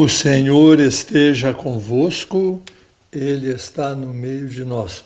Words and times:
O 0.00 0.08
Senhor 0.08 0.80
esteja 0.80 1.52
convosco, 1.52 2.62
Ele 3.12 3.52
está 3.52 3.94
no 3.94 4.14
meio 4.14 4.48
de 4.48 4.64
nós. 4.64 5.04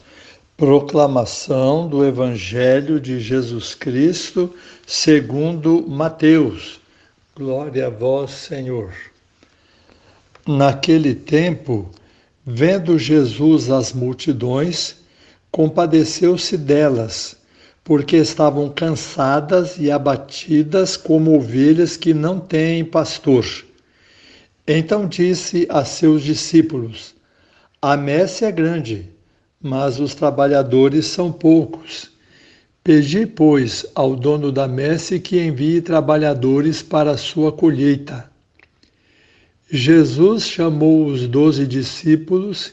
Proclamação 0.56 1.88
do 1.88 2.06
Evangelho 2.06 3.00
de 3.00 3.18
Jesus 3.18 3.74
Cristo, 3.74 4.54
segundo 4.86 5.84
Mateus. 5.84 6.78
Glória 7.34 7.88
a 7.88 7.90
vós, 7.90 8.30
Senhor. 8.30 8.92
Naquele 10.46 11.12
tempo, 11.12 11.90
vendo 12.46 12.96
Jesus 12.96 13.72
as 13.72 13.92
multidões, 13.92 14.94
compadeceu-se 15.50 16.56
delas, 16.56 17.36
porque 17.82 18.16
estavam 18.16 18.70
cansadas 18.70 19.76
e 19.76 19.90
abatidas 19.90 20.96
como 20.96 21.34
ovelhas 21.34 21.96
que 21.96 22.14
não 22.14 22.38
têm 22.38 22.84
pastor. 22.84 23.44
Então 24.66 25.06
disse 25.06 25.66
a 25.68 25.84
seus 25.84 26.22
discípulos: 26.22 27.14
A 27.82 27.98
messe 27.98 28.46
é 28.46 28.50
grande, 28.50 29.10
mas 29.62 30.00
os 30.00 30.14
trabalhadores 30.14 31.04
são 31.04 31.30
poucos. 31.30 32.10
Pedi, 32.82 33.26
pois, 33.26 33.84
ao 33.94 34.16
dono 34.16 34.50
da 34.50 34.66
messe 34.66 35.20
que 35.20 35.38
envie 35.38 35.82
trabalhadores 35.82 36.82
para 36.82 37.10
a 37.10 37.16
sua 37.18 37.52
colheita. 37.52 38.30
Jesus 39.70 40.46
chamou 40.46 41.06
os 41.06 41.26
doze 41.26 41.66
discípulos 41.66 42.72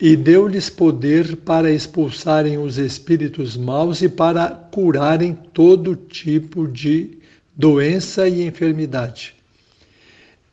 e 0.00 0.16
deu-lhes 0.16 0.70
poder 0.70 1.36
para 1.36 1.70
expulsarem 1.70 2.56
os 2.56 2.78
espíritos 2.78 3.58
maus 3.58 4.00
e 4.00 4.08
para 4.08 4.50
curarem 4.50 5.34
todo 5.52 5.96
tipo 5.96 6.66
de 6.66 7.18
doença 7.54 8.26
e 8.26 8.42
enfermidade. 8.42 9.35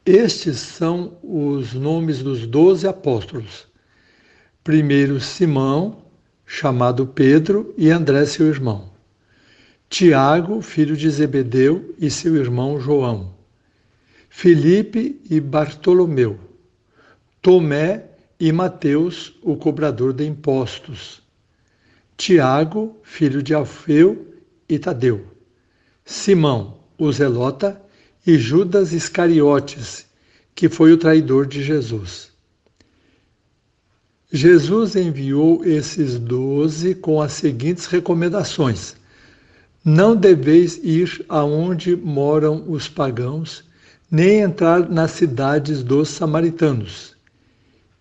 Estes 0.05 0.59
são 0.59 1.17
os 1.23 1.73
nomes 1.73 2.21
dos 2.21 2.45
doze 2.45 2.85
apóstolos. 2.85 3.66
Primeiro, 4.61 5.22
Simão, 5.22 6.03
chamado 6.45 7.08
Pedro, 7.08 7.73
e 7.77 7.89
André, 7.89 8.25
seu 8.25 8.47
irmão. 8.47 8.92
Tiago, 9.89 10.61
filho 10.61 10.97
de 10.97 11.09
Zebedeu, 11.09 11.95
e 11.97 12.09
seu 12.09 12.36
irmão 12.36 12.81
João. 12.81 13.33
Filipe 14.30 15.22
e 15.30 15.39
Bartolomeu. 15.39 16.38
Tomé 17.42 18.05
e 18.38 18.52
Mateus, 18.52 19.38
o 19.42 19.55
cobrador 19.55 20.11
de 20.11 20.25
impostos. 20.25 21.22
Tiago, 22.17 22.97
filho 23.03 23.42
de 23.42 23.53
Alfeu 23.53 24.33
e 24.67 24.77
Tadeu. 24.77 25.27
Simão, 26.03 26.80
o 26.97 27.09
zelota, 27.11 27.83
e 28.25 28.38
Judas 28.38 28.93
Iscariotes, 28.93 30.05
que 30.55 30.69
foi 30.69 30.93
o 30.93 30.97
traidor 30.97 31.45
de 31.45 31.61
Jesus. 31.61 32.31
Jesus 34.31 34.95
enviou 34.95 35.63
esses 35.63 36.17
doze 36.17 36.95
com 36.95 37.21
as 37.21 37.33
seguintes 37.33 37.85
recomendações: 37.85 38.95
Não 39.83 40.15
deveis 40.15 40.80
ir 40.83 41.23
aonde 41.27 41.95
moram 41.95 42.63
os 42.67 42.88
pagãos, 42.88 43.63
nem 44.09 44.39
entrar 44.39 44.89
nas 44.89 45.11
cidades 45.11 45.83
dos 45.83 46.09
samaritanos. 46.09 47.13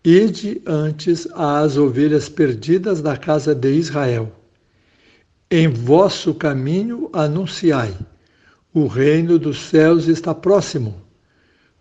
Ide 0.05 0.63
antes 0.67 1.29
às 1.33 1.77
ovelhas 1.77 2.29
perdidas 2.29 3.01
da 3.01 3.17
casa 3.17 3.55
de 3.55 3.73
Israel. 3.73 4.33
Em 5.51 5.69
vosso 5.69 6.33
caminho 6.35 7.11
anunciai 7.13 7.95
o 8.75 8.87
reino 8.87 9.39
dos 9.39 9.61
céus 9.61 10.09
está 10.09 10.35
próximo. 10.35 11.03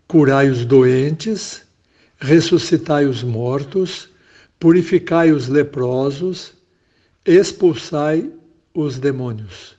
Curai 0.06 0.50
os 0.50 0.64
doentes, 0.64 1.62
ressuscitai 2.18 3.06
os 3.06 3.22
mortos, 3.22 4.08
purificai 4.60 5.32
os 5.32 5.48
leprosos, 5.48 6.52
expulsai 7.24 8.30
os 8.74 8.98
demônios. 8.98 9.74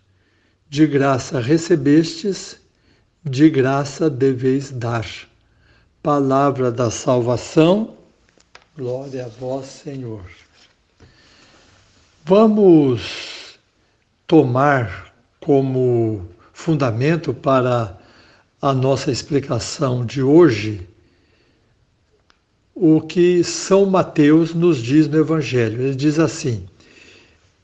De 0.69 0.87
graça 0.87 1.39
recebestes, 1.39 2.59
de 3.23 3.49
graça 3.49 4.09
deveis 4.09 4.71
dar. 4.71 5.05
Palavra 6.01 6.71
da 6.71 6.89
salvação, 6.89 7.95
glória 8.75 9.25
a 9.25 9.29
vós, 9.29 9.67
Senhor. 9.67 10.25
Vamos 12.25 13.59
tomar 14.25 15.13
como 15.39 16.27
fundamento 16.53 17.33
para 17.33 17.97
a 18.61 18.73
nossa 18.73 19.11
explicação 19.11 20.05
de 20.05 20.21
hoje 20.21 20.87
o 22.75 23.01
que 23.01 23.43
São 23.43 23.85
Mateus 23.85 24.53
nos 24.53 24.77
diz 24.77 25.07
no 25.07 25.19
Evangelho. 25.19 25.81
Ele 25.81 25.95
diz 25.95 26.17
assim: 26.19 26.65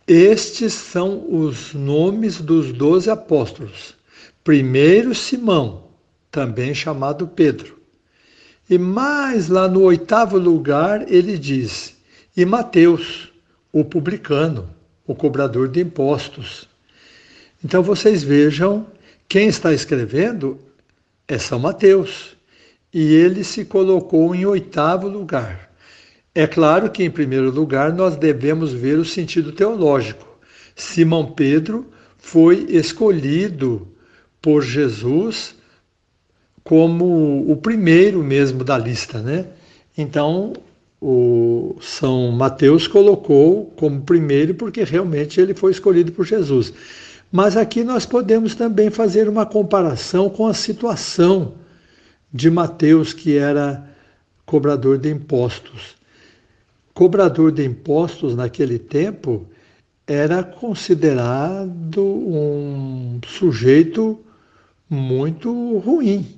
Estes 0.07 0.73
são 0.73 1.25
os 1.29 1.73
nomes 1.73 2.41
dos 2.41 2.71
doze 2.73 3.09
apóstolos. 3.09 3.95
Primeiro, 4.43 5.15
Simão, 5.15 5.85
também 6.31 6.73
chamado 6.73 7.27
Pedro. 7.27 7.79
E 8.69 8.77
mais 8.77 9.49
lá 9.49 9.67
no 9.67 9.81
oitavo 9.81 10.37
lugar, 10.37 11.11
ele 11.11 11.37
diz: 11.37 11.95
E 12.37 12.45
Mateus, 12.45 13.31
o 13.73 13.83
publicano, 13.83 14.69
o 15.07 15.15
cobrador 15.15 15.67
de 15.67 15.81
impostos. 15.81 16.68
Então 17.63 17.83
vocês 17.83 18.23
vejam, 18.23 18.85
quem 19.27 19.47
está 19.47 19.73
escrevendo 19.73 20.57
é 21.27 21.37
São 21.37 21.59
Mateus. 21.59 22.37
E 22.93 23.13
ele 23.13 23.43
se 23.43 23.65
colocou 23.65 24.33
em 24.33 24.45
oitavo 24.45 25.07
lugar. 25.07 25.69
É 26.33 26.47
claro 26.47 26.89
que, 26.89 27.03
em 27.03 27.11
primeiro 27.11 27.51
lugar, 27.51 27.93
nós 27.93 28.15
devemos 28.15 28.73
ver 28.73 28.97
o 28.97 29.05
sentido 29.05 29.51
teológico. 29.51 30.27
Simão 30.75 31.31
Pedro 31.31 31.87
foi 32.17 32.65
escolhido 32.69 33.87
por 34.41 34.63
Jesus 34.63 35.55
como 36.63 37.51
o 37.51 37.57
primeiro 37.57 38.23
mesmo 38.23 38.63
da 38.63 38.77
lista, 38.77 39.19
né? 39.19 39.47
Então, 39.97 40.53
o 41.01 41.75
São 41.81 42.31
Mateus 42.31 42.87
colocou 42.87 43.65
como 43.75 44.01
primeiro 44.01 44.53
porque 44.53 44.83
realmente 44.83 45.39
ele 45.39 45.53
foi 45.53 45.71
escolhido 45.71 46.11
por 46.11 46.25
Jesus. 46.25 46.73
Mas 47.31 47.55
aqui 47.55 47.83
nós 47.83 48.05
podemos 48.05 48.55
também 48.55 48.89
fazer 48.89 49.29
uma 49.29 49.45
comparação 49.45 50.29
com 50.29 50.47
a 50.47 50.53
situação 50.53 51.53
de 52.33 52.49
Mateus, 52.49 53.13
que 53.13 53.37
era 53.37 53.87
cobrador 54.45 54.97
de 54.97 55.11
impostos. 55.11 55.95
Cobrador 56.93 57.51
de 57.51 57.63
impostos 57.63 58.35
naquele 58.35 58.79
tempo 58.79 59.45
era 60.07 60.43
considerado 60.43 62.03
um 62.03 63.19
sujeito 63.27 64.19
muito 64.89 65.77
ruim. 65.77 66.35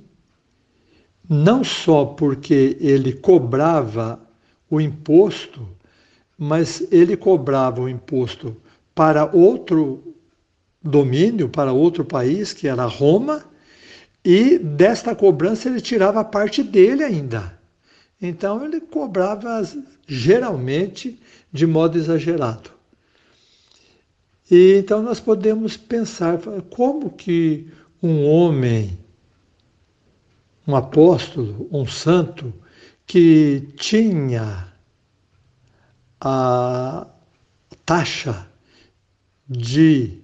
Não 1.26 1.64
só 1.64 2.04
porque 2.04 2.76
ele 2.78 3.14
cobrava 3.14 4.20
o 4.68 4.78
imposto, 4.78 5.66
mas 6.38 6.86
ele 6.92 7.16
cobrava 7.16 7.80
o 7.80 7.88
imposto 7.88 8.54
para 8.94 9.24
outro 9.24 10.14
domínio 10.82 11.48
para 11.48 11.72
outro 11.72 12.04
país, 12.04 12.52
que 12.52 12.66
era 12.66 12.84
Roma, 12.84 13.44
e 14.24 14.58
desta 14.58 15.14
cobrança 15.14 15.68
ele 15.68 15.80
tirava 15.80 16.24
parte 16.24 16.62
dele 16.62 17.02
ainda. 17.02 17.58
Então 18.20 18.64
ele 18.64 18.80
cobrava 18.80 19.62
geralmente 20.06 21.18
de 21.52 21.66
modo 21.66 21.98
exagerado. 21.98 22.70
E 24.50 24.76
então 24.78 25.02
nós 25.02 25.18
podemos 25.18 25.76
pensar 25.76 26.38
como 26.70 27.10
que 27.10 27.68
um 28.02 28.24
homem, 28.26 28.98
um 30.66 30.76
apóstolo, 30.76 31.68
um 31.72 31.86
santo 31.86 32.52
que 33.06 33.68
tinha 33.76 34.72
a 36.20 37.06
taxa 37.84 38.46
de 39.48 40.21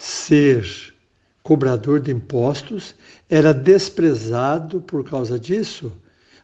ser 0.00 0.94
cobrador 1.42 2.00
de 2.00 2.10
impostos, 2.10 2.94
era 3.28 3.52
desprezado 3.52 4.80
por 4.80 5.04
causa 5.04 5.38
disso, 5.38 5.92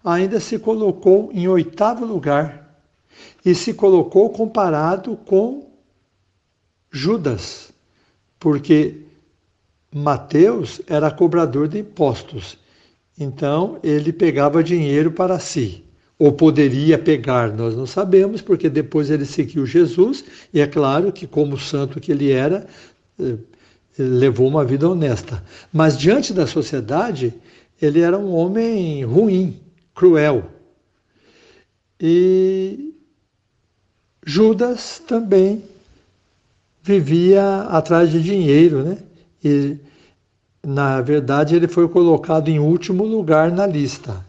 ainda 0.05 0.39
se 0.39 0.59
colocou 0.59 1.31
em 1.33 1.49
oitavo 1.49 2.05
lugar 2.05 2.79
e 3.43 3.55
se 3.55 3.73
colocou 3.73 4.29
comparado 4.29 5.17
com 5.17 5.71
Judas, 6.91 7.73
porque 8.39 9.01
Mateus 9.91 10.83
era 10.87 11.11
cobrador 11.11 11.67
de 11.67 11.79
impostos, 11.79 12.59
então 13.19 13.79
ele 13.83 14.13
pegava 14.13 14.63
dinheiro 14.63 15.11
para 15.13 15.39
si, 15.39 15.83
ou 16.19 16.31
poderia 16.31 16.99
pegar, 16.99 17.51
nós 17.53 17.75
não 17.75 17.87
sabemos, 17.87 18.43
porque 18.43 18.69
depois 18.69 19.11
ele 19.11 19.25
seguiu 19.25 19.65
Jesus, 19.65 20.25
e 20.53 20.61
é 20.61 20.67
claro 20.67 21.11
que, 21.11 21.27
como 21.27 21.59
santo 21.59 21.99
que 21.99 22.13
ele 22.13 22.31
era, 22.31 22.67
levou 23.99 24.49
uma 24.49 24.65
vida 24.65 24.89
honesta. 24.89 25.43
Mas 25.73 25.99
diante 25.99 26.33
da 26.33 26.47
sociedade, 26.47 27.35
ele 27.81 28.01
era 28.01 28.19
um 28.19 28.35
homem 28.35 29.05
ruim, 29.05 29.61
cruel. 29.95 30.51
E 32.01 32.95
Judas 34.25 34.99
também 35.07 35.65
vivia 36.83 37.63
atrás 37.63 38.11
de 38.11 38.23
dinheiro, 38.23 38.85
né? 38.85 38.99
E 39.43 39.77
na 40.65 41.01
verdade 41.01 41.55
ele 41.55 41.69
foi 41.69 41.89
colocado 41.89 42.49
em 42.49 42.59
último 42.59 43.05
lugar 43.05 43.51
na 43.51 43.67
lista. 43.67 44.25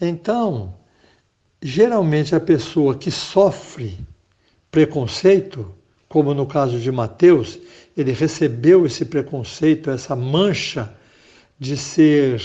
Então, 0.00 0.74
geralmente 1.62 2.34
a 2.34 2.40
pessoa 2.40 2.96
que 2.96 3.10
sofre 3.10 3.98
preconceito, 4.70 5.74
como 6.10 6.34
no 6.34 6.44
caso 6.44 6.80
de 6.80 6.90
Mateus, 6.90 7.56
ele 7.96 8.10
recebeu 8.10 8.84
esse 8.84 9.04
preconceito, 9.04 9.90
essa 9.90 10.16
mancha 10.16 10.92
de 11.56 11.76
ser 11.76 12.42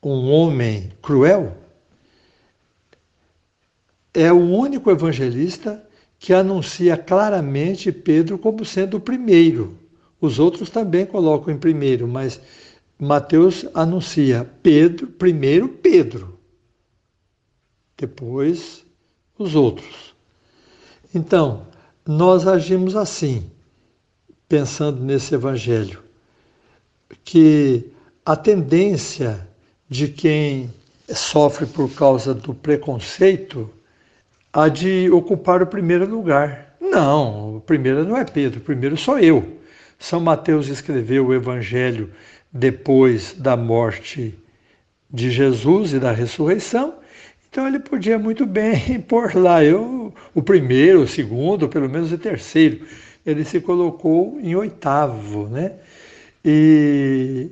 um 0.00 0.30
homem 0.30 0.92
cruel, 1.02 1.56
é 4.14 4.32
o 4.32 4.38
único 4.38 4.88
evangelista 4.88 5.84
que 6.16 6.32
anuncia 6.32 6.96
claramente 6.96 7.90
Pedro 7.90 8.38
como 8.38 8.64
sendo 8.64 8.98
o 8.98 9.00
primeiro. 9.00 9.76
Os 10.20 10.38
outros 10.38 10.70
também 10.70 11.04
colocam 11.04 11.52
em 11.52 11.58
primeiro, 11.58 12.06
mas 12.06 12.40
Mateus 12.96 13.66
anuncia 13.74 14.48
Pedro, 14.62 15.08
primeiro 15.08 15.68
Pedro, 15.68 16.38
depois 17.96 18.86
os 19.36 19.56
outros. 19.56 20.13
Então, 21.14 21.62
nós 22.06 22.46
agimos 22.46 22.96
assim, 22.96 23.50
pensando 24.48 25.02
nesse 25.02 25.34
evangelho, 25.34 26.02
que 27.24 27.92
a 28.26 28.34
tendência 28.34 29.46
de 29.88 30.08
quem 30.08 30.70
sofre 31.08 31.66
por 31.66 31.90
causa 31.90 32.34
do 32.34 32.54
preconceito 32.54 33.70
a 34.52 34.68
de 34.68 35.10
ocupar 35.10 35.62
o 35.62 35.66
primeiro 35.66 36.06
lugar. 36.06 36.76
Não, 36.80 37.56
o 37.56 37.60
primeiro 37.60 38.04
não 38.04 38.16
é 38.16 38.24
Pedro, 38.24 38.60
o 38.60 38.62
primeiro 38.62 38.96
sou 38.96 39.18
eu. 39.18 39.58
São 39.98 40.20
Mateus 40.20 40.68
escreveu 40.68 41.26
o 41.26 41.34
Evangelho 41.34 42.10
depois 42.52 43.34
da 43.34 43.56
morte 43.56 44.34
de 45.10 45.30
Jesus 45.30 45.92
e 45.92 45.98
da 45.98 46.12
ressurreição, 46.12 46.94
então 47.54 47.68
ele 47.68 47.78
podia 47.78 48.18
muito 48.18 48.44
bem 48.44 49.00
pôr 49.06 49.36
lá 49.36 49.62
eu 49.62 50.12
o 50.34 50.42
primeiro, 50.42 51.02
o 51.02 51.06
segundo, 51.06 51.68
pelo 51.68 51.88
menos 51.88 52.10
o 52.10 52.18
terceiro. 52.18 52.84
Ele 53.24 53.44
se 53.44 53.60
colocou 53.60 54.40
em 54.40 54.56
oitavo, 54.56 55.46
né? 55.48 55.74
E 56.44 57.48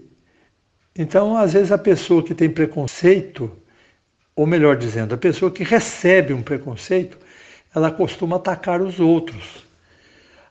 então, 0.98 1.36
às 1.36 1.52
vezes 1.52 1.70
a 1.70 1.78
pessoa 1.78 2.20
que 2.20 2.34
tem 2.34 2.50
preconceito, 2.50 3.50
ou 4.34 4.44
melhor 4.44 4.76
dizendo, 4.76 5.14
a 5.14 5.18
pessoa 5.18 5.52
que 5.52 5.62
recebe 5.62 6.34
um 6.34 6.42
preconceito, 6.42 7.16
ela 7.72 7.90
costuma 7.92 8.36
atacar 8.36 8.82
os 8.82 8.98
outros. 8.98 9.64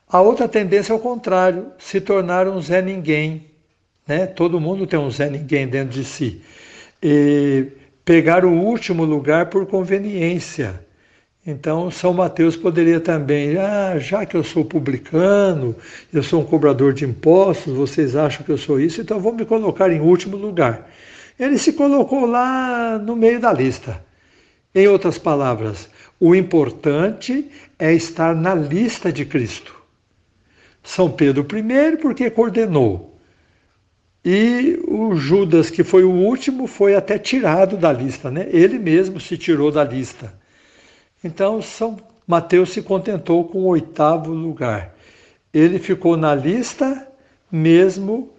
A 0.08 0.22
outra 0.22 0.48
tendência 0.48 0.94
é 0.94 0.96
o 0.96 0.98
contrário, 0.98 1.72
se 1.78 2.00
tornar 2.00 2.48
um 2.48 2.60
Zé 2.60 2.80
Ninguém. 2.80 3.50
Né? 4.06 4.26
Todo 4.26 4.58
mundo 4.58 4.86
tem 4.86 4.98
um 4.98 5.10
Zé 5.10 5.28
Ninguém 5.28 5.68
dentro 5.68 5.90
de 5.90 6.04
si. 6.06 6.42
E 7.02 7.81
pegar 8.04 8.44
o 8.44 8.52
último 8.52 9.04
lugar 9.04 9.46
por 9.46 9.66
conveniência. 9.66 10.84
Então, 11.44 11.90
São 11.90 12.12
Mateus 12.12 12.56
poderia 12.56 13.00
também, 13.00 13.56
ah, 13.58 13.98
já 13.98 14.24
que 14.24 14.36
eu 14.36 14.44
sou 14.44 14.64
publicano, 14.64 15.74
eu 16.12 16.22
sou 16.22 16.40
um 16.40 16.44
cobrador 16.44 16.92
de 16.92 17.04
impostos, 17.04 17.74
vocês 17.74 18.14
acham 18.14 18.44
que 18.44 18.52
eu 18.52 18.58
sou 18.58 18.80
isso, 18.80 19.00
então 19.00 19.18
vou 19.18 19.32
me 19.32 19.44
colocar 19.44 19.90
em 19.90 20.00
último 20.00 20.36
lugar. 20.36 20.88
Ele 21.38 21.58
se 21.58 21.72
colocou 21.72 22.26
lá 22.26 22.96
no 22.98 23.16
meio 23.16 23.40
da 23.40 23.52
lista. 23.52 24.00
Em 24.72 24.86
outras 24.86 25.18
palavras, 25.18 25.88
o 26.20 26.34
importante 26.34 27.50
é 27.76 27.92
estar 27.92 28.34
na 28.34 28.54
lista 28.54 29.12
de 29.12 29.24
Cristo. 29.24 29.74
São 30.82 31.10
Pedro 31.10 31.44
I, 31.56 31.96
porque 31.96 32.30
coordenou. 32.30 33.11
E 34.24 34.80
o 34.86 35.16
Judas, 35.16 35.68
que 35.68 35.82
foi 35.82 36.04
o 36.04 36.10
último, 36.10 36.66
foi 36.68 36.94
até 36.94 37.18
tirado 37.18 37.76
da 37.76 37.92
lista, 37.92 38.30
né? 38.30 38.48
Ele 38.50 38.78
mesmo 38.78 39.18
se 39.18 39.36
tirou 39.36 39.72
da 39.72 39.82
lista. 39.82 40.32
Então, 41.24 41.60
São 41.60 41.96
Mateus 42.26 42.70
se 42.70 42.82
contentou 42.82 43.44
com 43.48 43.58
o 43.58 43.66
oitavo 43.66 44.32
lugar. 44.32 44.94
Ele 45.52 45.78
ficou 45.78 46.16
na 46.16 46.34
lista, 46.34 47.08
mesmo 47.50 48.32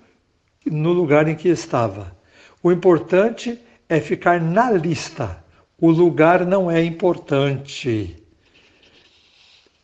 no 0.66 0.94
lugar 0.94 1.28
em 1.28 1.36
que 1.36 1.50
estava. 1.50 2.16
O 2.62 2.72
importante 2.72 3.60
é 3.90 4.00
ficar 4.00 4.40
na 4.40 4.72
lista. 4.72 5.44
O 5.80 5.92
lugar 5.92 6.46
não 6.46 6.72
é 6.72 6.82
importante. 6.82 8.16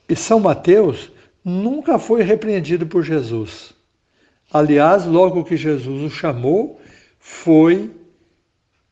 E 0.08 0.16
São 0.16 0.40
Mateus 0.40 1.12
nunca 1.44 2.00
foi 2.00 2.24
repreendido 2.24 2.88
por 2.88 3.04
Jesus. 3.04 3.74
Aliás, 4.52 5.06
logo 5.06 5.44
que 5.44 5.56
Jesus 5.56 6.02
o 6.02 6.10
chamou, 6.10 6.82
foi 7.20 7.92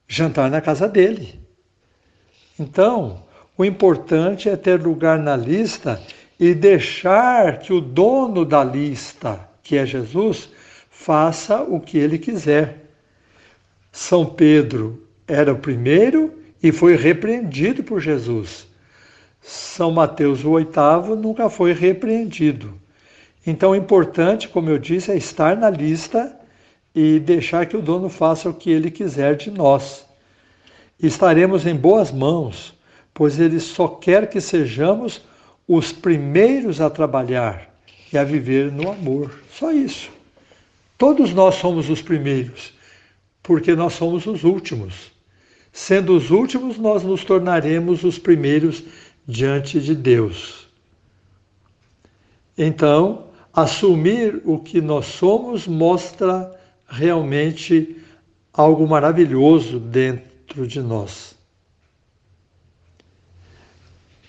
jantar 0.08 0.50
na 0.52 0.62
casa 0.62 0.88
dele. 0.88 1.40
Então, 2.60 3.24
o 3.58 3.66
importante 3.66 4.50
é 4.50 4.56
ter 4.56 4.82
lugar 4.82 5.18
na 5.18 5.36
lista 5.36 6.02
e 6.40 6.54
deixar 6.54 7.60
que 7.60 7.74
o 7.74 7.82
dono 7.82 8.46
da 8.46 8.64
lista, 8.64 9.50
que 9.64 9.78
é 9.78 9.86
Jesus, 9.86 10.50
faça 10.90 11.62
o 11.62 11.80
que 11.80 11.98
ele 11.98 12.20
quiser. 12.20 12.86
São 13.92 14.26
Pedro 14.26 15.08
era 15.28 15.52
o 15.52 15.58
primeiro 15.58 16.40
e 16.62 16.72
foi 16.72 16.96
repreendido 16.96 17.84
por 17.84 18.00
Jesus. 18.00 18.68
São 19.42 19.92
Mateus, 19.92 20.44
o 20.44 20.52
oitavo, 20.52 21.16
nunca 21.16 21.50
foi 21.50 21.74
repreendido. 21.74 22.80
Então, 23.48 23.72
o 23.72 23.76
importante, 23.76 24.50
como 24.50 24.70
eu 24.70 24.78
disse, 24.78 25.10
é 25.10 25.16
estar 25.16 25.56
na 25.56 25.70
lista 25.70 26.38
e 26.94 27.18
deixar 27.18 27.66
que 27.66 27.78
o 27.78 27.82
dono 27.82 28.10
faça 28.10 28.50
o 28.50 28.54
que 28.54 28.70
ele 28.70 28.92
quiser 28.92 29.38
de 29.38 29.50
nós. 29.50 30.06
Estaremos 31.02 31.66
em 31.66 31.74
boas 31.76 32.12
mãos, 32.12 32.74
pois 33.14 33.40
ele 33.40 33.62
só 33.62 33.88
quer 33.88 34.30
que 34.30 34.42
sejamos 34.42 35.22
os 35.66 35.94
primeiros 35.94 36.82
a 36.82 36.90
trabalhar 36.90 37.74
e 38.12 38.18
a 38.18 38.24
viver 38.26 38.70
no 38.70 38.92
amor. 38.92 39.42
Só 39.50 39.72
isso. 39.72 40.12
Todos 40.98 41.34
nós 41.34 41.56
somos 41.56 41.90
os 41.90 42.02
primeiros 42.02 42.76
porque 43.48 43.78
nós 43.78 43.94
somos 43.94 44.26
os 44.26 44.44
últimos. 44.44 45.10
Sendo 45.72 46.18
os 46.18 46.32
últimos, 46.32 46.78
nós 46.78 47.02
nos 47.02 47.24
tornaremos 47.24 48.04
os 48.04 48.20
primeiros 48.20 48.84
diante 49.26 49.80
de 49.80 49.96
Deus. 49.96 50.68
Então, 52.58 53.27
assumir 53.58 54.40
o 54.46 54.60
que 54.60 54.80
nós 54.80 55.08
somos 55.08 55.66
mostra 55.66 56.56
realmente 56.88 57.98
algo 58.54 58.88
maravilhoso 58.88 59.80
dentro 59.80 60.68
de 60.68 60.80
nós. 60.80 61.36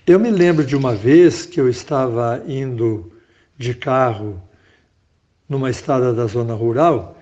Eu 0.06 0.18
me 0.18 0.30
lembro 0.30 0.64
de 0.64 0.74
uma 0.74 0.94
vez 0.94 1.44
que 1.44 1.60
eu 1.60 1.68
estava 1.68 2.42
indo 2.48 3.12
de 3.58 3.74
carro 3.74 4.42
numa 5.46 5.68
estrada 5.68 6.14
da 6.14 6.24
zona 6.24 6.54
rural 6.54 7.18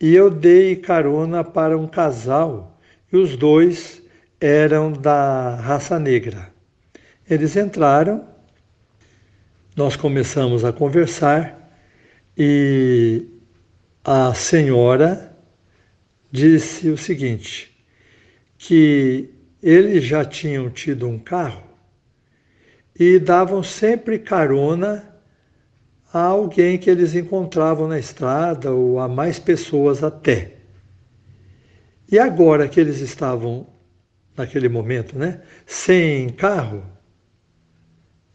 e 0.00 0.12
eu 0.12 0.28
dei 0.28 0.74
carona 0.74 1.44
para 1.44 1.78
um 1.78 1.86
casal 1.86 2.76
e 3.12 3.16
os 3.16 3.36
dois 3.36 4.02
eram 4.40 4.90
da 4.90 5.54
raça 5.54 6.00
negra. 6.00 6.52
Eles 7.30 7.54
entraram, 7.54 8.26
nós 9.76 9.96
começamos 9.96 10.64
a 10.64 10.72
conversar 10.72 11.78
e 12.36 13.26
a 14.04 14.32
senhora 14.34 15.36
disse 16.30 16.88
o 16.90 16.96
seguinte: 16.96 17.74
que 18.56 19.30
eles 19.62 20.04
já 20.04 20.24
tinham 20.24 20.70
tido 20.70 21.08
um 21.08 21.18
carro 21.18 21.64
e 22.98 23.18
davam 23.18 23.62
sempre 23.62 24.18
carona 24.18 25.12
a 26.12 26.20
alguém 26.20 26.78
que 26.78 26.88
eles 26.88 27.14
encontravam 27.14 27.88
na 27.88 27.98
estrada 27.98 28.70
ou 28.70 29.00
a 29.00 29.08
mais 29.08 29.40
pessoas 29.40 30.04
até. 30.04 30.52
E 32.10 32.18
agora 32.18 32.68
que 32.68 32.78
eles 32.78 33.00
estavam, 33.00 33.66
naquele 34.36 34.68
momento, 34.68 35.18
né, 35.18 35.42
sem 35.66 36.28
carro, 36.28 36.84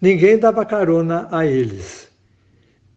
ninguém 0.02 0.38
dava 0.38 0.66
carona 0.66 1.28
a 1.32 1.46
eles. 1.46 2.10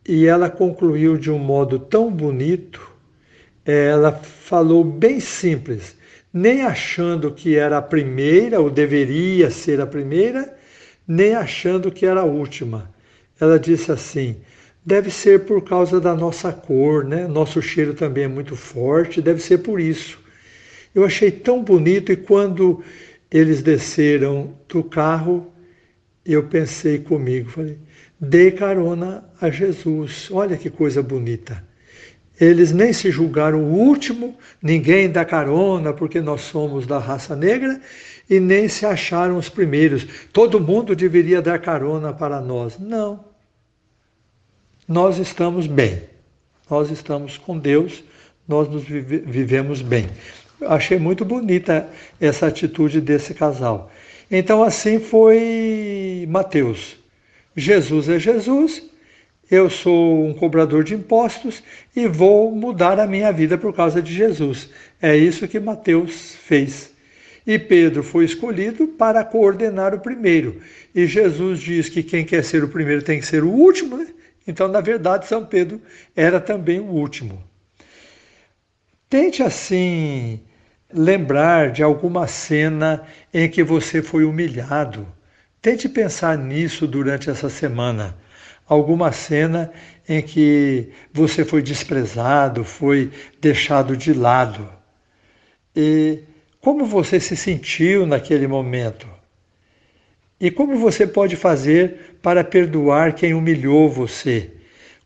E 0.07 0.27
ela 0.27 0.51
concluiu 0.51 1.17
de 1.17 1.31
um 1.31 1.39
modo 1.39 1.79
tão 1.79 2.11
bonito, 2.11 2.91
ela 3.65 4.13
falou 4.13 4.83
bem 4.83 5.21
simples, 5.21 5.97
nem 6.33 6.63
achando 6.63 7.31
que 7.31 7.57
era 7.57 7.79
a 7.79 7.83
primeira 7.83 8.61
ou 8.61 8.69
deveria 8.69 9.51
ser 9.51 9.81
a 9.81 9.87
primeira, 9.87 10.57
nem 11.07 11.35
achando 11.35 11.91
que 11.91 12.07
era 12.07 12.21
a 12.21 12.25
última. 12.25 12.91
Ela 13.39 13.59
disse 13.59 13.93
assim: 13.93 14.37
Deve 14.85 15.11
ser 15.11 15.45
por 15.45 15.63
causa 15.63 16.01
da 16.01 16.15
nossa 16.15 16.53
cor, 16.53 17.05
né? 17.05 17.29
Nosso 17.29 17.63
cheiro 17.63 17.95
também 17.95 18.25
é 18.25 18.29
muito 18.29 18.57
forte, 18.57 19.23
deve 19.23 19.41
ser 19.41 19.59
por 19.59 19.79
isso. 19.81 20.19
Eu 20.93 21.05
achei 21.05 21.31
tão 21.31 21.63
bonito 21.63 22.11
e 22.11 22.17
quando 22.17 22.83
eles 23.31 23.63
desceram 23.63 24.53
do 24.69 24.83
carro, 24.83 25.52
eu 26.25 26.45
pensei 26.45 26.99
comigo, 26.99 27.51
falei, 27.51 27.79
dei 28.21 28.51
carona 28.51 29.25
a 29.41 29.51
Jesus. 29.51 30.29
Olha 30.31 30.57
que 30.57 30.71
coisa 30.71 31.03
bonita. 31.03 31.65
Eles 32.41 32.73
nem 32.73 32.93
se 32.93 33.11
julgaram 33.11 33.63
o 33.63 33.73
último, 33.73 34.37
ninguém 34.61 35.11
dá 35.11 35.25
carona 35.25 35.93
porque 35.93 36.21
nós 36.21 36.43
somos 36.43 36.87
da 36.87 36.99
raça 36.99 37.37
negra, 37.37 37.81
e 38.29 38.41
nem 38.41 38.69
se 38.69 38.87
acharam 38.87 39.37
os 39.37 39.49
primeiros. 39.49 40.07
Todo 40.33 40.61
mundo 40.61 40.97
deveria 40.97 41.43
dar 41.43 41.59
carona 41.59 42.13
para 42.13 42.41
nós. 42.41 42.79
Não. 42.79 43.25
Nós 44.89 45.19
estamos 45.19 45.67
bem. 45.67 46.03
Nós 46.71 46.91
estamos 46.91 47.37
com 47.37 47.59
Deus, 47.59 48.03
nós 48.49 48.69
nos 48.69 48.85
vive, 48.85 49.19
vivemos 49.19 49.83
bem 49.83 50.09
achei 50.67 50.99
muito 50.99 51.25
bonita 51.25 51.89
essa 52.21 52.47
atitude 52.47 53.01
desse 53.01 53.35
casal. 53.35 53.91
Então, 54.35 54.63
assim 54.63 54.99
foi 54.99 56.27
Mateus. 56.27 56.97
Jesus 57.55 58.09
é 58.09 58.19
Jesus, 58.19 58.83
eu 59.51 59.69
sou 59.69 60.27
um 60.27 60.33
cobrador 60.33 60.83
de 60.83 60.95
impostos 60.95 61.63
e 61.95 62.07
vou 62.07 62.51
mudar 62.51 62.99
a 62.99 63.07
minha 63.07 63.31
vida 63.31 63.59
por 63.59 63.75
causa 63.75 64.01
de 64.01 64.11
Jesus. 64.11 64.71
É 65.03 65.15
isso 65.15 65.47
que 65.47 65.61
Mateus 65.61 66.35
fez. 66.35 66.95
E 67.47 67.59
Pedro 67.59 68.03
foi 68.03 68.25
escolhido 68.25 68.89
para 68.89 69.23
coordenar 69.23 69.95
o 69.95 70.01
primeiro. 70.01 70.63
E 70.95 71.07
Jesus 71.07 71.61
diz 71.61 71.91
que 71.91 72.03
quem 72.03 72.25
quer 72.25 72.43
ser 72.43 72.65
o 72.65 72.69
primeiro 72.69 73.03
tem 73.03 73.21
que 73.21 73.27
ser 73.27 73.45
o 73.45 73.51
último, 73.51 73.99
né? 73.99 74.07
Então, 74.49 74.67
na 74.67 74.81
verdade, 74.81 75.29
São 75.29 75.45
Pedro 75.45 75.79
era 76.17 76.41
também 76.41 76.81
o 76.81 76.87
último. 76.87 77.45
Tente 79.11 79.43
assim 79.43 80.41
lembrar 80.93 81.71
de 81.71 81.83
alguma 81.83 82.27
cena 82.27 83.03
em 83.33 83.49
que 83.49 83.63
você 83.63 84.03
foi 84.03 84.25
humilhado. 84.25 85.07
Tente 85.61 85.89
pensar 85.89 86.37
nisso 86.37 86.87
durante 86.87 87.31
essa 87.31 87.49
semana. 87.49 88.17
Alguma 88.69 89.13
cena 89.13 89.73
em 90.09 90.23
que 90.23 90.91
você 91.13 91.45
foi 91.45 91.63
desprezado, 91.63 92.65
foi 92.65 93.11
deixado 93.41 93.97
de 93.97 94.13
lado. 94.13 94.69
E 95.75 96.21
como 96.61 96.85
você 96.85 97.19
se 97.19 97.37
sentiu 97.37 98.07
naquele 98.07 98.47
momento? 98.47 99.07
E 100.41 100.51
como 100.51 100.77
você 100.77 101.07
pode 101.07 101.37
fazer 101.37 102.17
para 102.21 102.43
perdoar 102.43 103.15
quem 103.15 103.35
humilhou 103.35 103.89
você? 103.89 104.51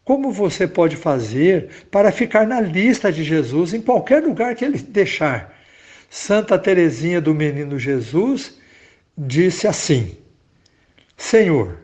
Como 0.04 0.30
você 0.30 0.66
pode 0.66 0.96
fazer 0.96 1.68
para 1.90 2.12
ficar 2.12 2.46
na 2.46 2.60
lista 2.60 3.12
de 3.12 3.24
Jesus 3.24 3.74
em 3.74 3.80
qualquer 3.80 4.22
lugar 4.22 4.54
que 4.54 4.64
ele 4.64 4.78
deixar? 4.78 5.55
Santa 6.08 6.58
Teresinha 6.58 7.20
do 7.20 7.34
Menino 7.34 7.78
Jesus 7.78 8.58
disse 9.16 9.66
assim: 9.66 10.16
Senhor, 11.16 11.78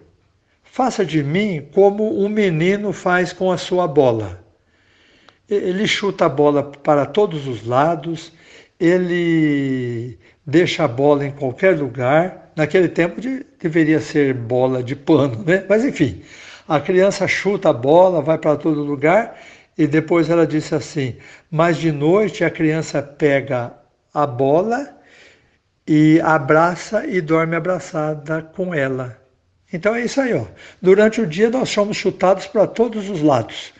faça 0.62 1.04
de 1.04 1.22
mim 1.22 1.68
como 1.72 2.22
um 2.22 2.28
menino 2.28 2.92
faz 2.92 3.32
com 3.32 3.50
a 3.50 3.56
sua 3.56 3.86
bola. 3.86 4.42
Ele 5.48 5.86
chuta 5.86 6.26
a 6.26 6.28
bola 6.28 6.62
para 6.62 7.04
todos 7.04 7.46
os 7.46 7.66
lados, 7.66 8.32
ele 8.78 10.18
deixa 10.46 10.84
a 10.84 10.88
bola 10.88 11.26
em 11.26 11.30
qualquer 11.30 11.76
lugar. 11.78 12.52
Naquele 12.54 12.88
tempo 12.88 13.20
de, 13.20 13.46
deveria 13.58 14.00
ser 14.00 14.34
bola 14.34 14.82
de 14.82 14.94
pano, 14.94 15.42
né? 15.44 15.64
Mas 15.68 15.84
enfim, 15.84 16.22
a 16.68 16.78
criança 16.80 17.26
chuta 17.26 17.70
a 17.70 17.72
bola, 17.72 18.20
vai 18.20 18.38
para 18.38 18.56
todo 18.56 18.84
lugar 18.84 19.38
e 19.76 19.86
depois 19.86 20.28
ela 20.30 20.46
disse 20.46 20.74
assim: 20.74 21.16
Mas 21.50 21.76
de 21.76 21.90
noite 21.90 22.44
a 22.44 22.50
criança 22.50 23.02
pega 23.02 23.74
a 24.12 24.26
bola 24.26 24.96
e 25.86 26.20
abraça 26.20 27.06
e 27.06 27.20
dorme 27.20 27.56
abraçada 27.56 28.42
com 28.42 28.74
ela. 28.74 29.20
Então 29.72 29.94
é 29.94 30.04
isso 30.04 30.20
aí, 30.20 30.34
ó. 30.34 30.46
Durante 30.80 31.20
o 31.20 31.26
dia 31.26 31.48
nós 31.48 31.70
somos 31.70 31.96
chutados 31.96 32.46
para 32.46 32.66
todos 32.66 33.08
os 33.08 33.22
lados. 33.22 33.72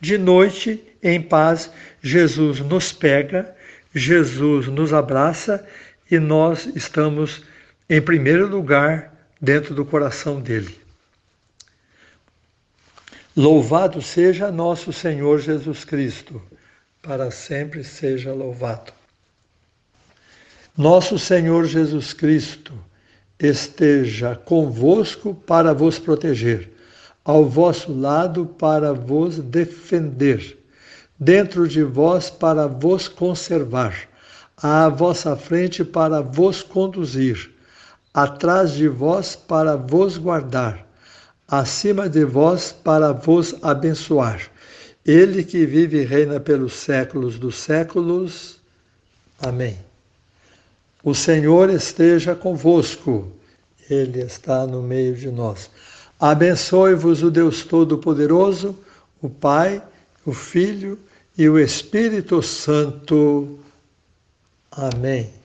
De 0.00 0.16
noite, 0.16 0.82
em 1.02 1.20
paz, 1.20 1.70
Jesus 2.00 2.60
nos 2.60 2.92
pega, 2.92 3.54
Jesus 3.94 4.68
nos 4.68 4.94
abraça 4.94 5.66
e 6.10 6.18
nós 6.18 6.66
estamos 6.74 7.42
em 7.88 8.00
primeiro 8.00 8.46
lugar 8.46 9.12
dentro 9.40 9.74
do 9.74 9.84
coração 9.84 10.40
dele. 10.40 10.80
Louvado 13.36 14.00
seja 14.00 14.50
nosso 14.50 14.92
Senhor 14.92 15.40
Jesus 15.40 15.84
Cristo, 15.84 16.42
para 17.02 17.30
sempre 17.30 17.82
seja 17.82 18.32
louvado. 18.32 18.99
Nosso 20.80 21.18
Senhor 21.18 21.66
Jesus 21.66 22.14
Cristo 22.14 22.72
esteja 23.38 24.34
convosco 24.34 25.34
para 25.34 25.74
vos 25.74 25.98
proteger, 25.98 26.72
ao 27.22 27.44
vosso 27.44 27.92
lado 27.92 28.46
para 28.46 28.94
vos 28.94 29.36
defender, 29.36 30.56
dentro 31.18 31.68
de 31.68 31.82
vós 31.82 32.30
para 32.30 32.66
vos 32.66 33.08
conservar, 33.08 33.94
à 34.56 34.88
vossa 34.88 35.36
frente 35.36 35.84
para 35.84 36.22
vos 36.22 36.62
conduzir, 36.62 37.50
atrás 38.14 38.72
de 38.72 38.88
vós 38.88 39.36
para 39.36 39.76
vos 39.76 40.16
guardar, 40.16 40.86
acima 41.46 42.08
de 42.08 42.24
vós 42.24 42.72
para 42.72 43.12
vos 43.12 43.54
abençoar. 43.60 44.50
Ele 45.04 45.44
que 45.44 45.66
vive 45.66 46.00
e 46.00 46.06
reina 46.06 46.40
pelos 46.40 46.72
séculos 46.72 47.38
dos 47.38 47.56
séculos. 47.56 48.58
Amém. 49.38 49.89
O 51.02 51.14
Senhor 51.14 51.70
esteja 51.70 52.34
convosco, 52.34 53.32
Ele 53.88 54.20
está 54.20 54.66
no 54.66 54.82
meio 54.82 55.14
de 55.14 55.30
nós. 55.30 55.70
Abençoe-vos 56.18 57.22
o 57.22 57.30
Deus 57.30 57.64
Todo-Poderoso, 57.64 58.78
o 59.22 59.30
Pai, 59.30 59.82
o 60.26 60.32
Filho 60.32 60.98
e 61.36 61.48
o 61.48 61.58
Espírito 61.58 62.42
Santo. 62.42 63.58
Amém. 64.70 65.39